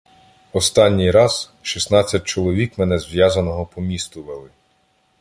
Останній 0.53 1.11
раз 1.11 1.51
шістнадцять 1.61 2.23
чоловік 2.23 2.77
мене 2.77 2.99
зв'язаного 2.99 3.65
по 3.65 3.81
місту 3.81 4.23
вели. 4.23 4.49